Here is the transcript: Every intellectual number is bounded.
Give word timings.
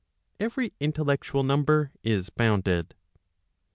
Every 0.39 0.73
intellectual 0.79 1.43
number 1.43 1.91
is 2.03 2.31
bounded. 2.31 2.95